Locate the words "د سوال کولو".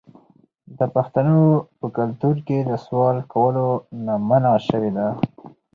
2.69-3.69